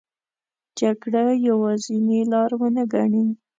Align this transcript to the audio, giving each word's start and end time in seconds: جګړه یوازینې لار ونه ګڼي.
جګړه 0.79 1.23
یوازینې 1.47 2.19
لار 2.31 2.51
ونه 2.59 2.83
ګڼي. 2.93 3.25